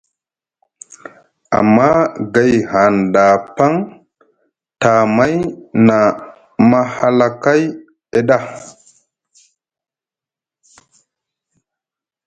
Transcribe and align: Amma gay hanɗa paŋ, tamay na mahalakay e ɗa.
Amma 1.57 1.87
gay 2.33 2.53
hanɗa 2.71 3.25
paŋ, 3.55 3.73
tamay 4.81 5.35
na 5.87 5.97
mahalakay 6.69 7.61
e 8.17 8.19
ɗa. 8.27 8.37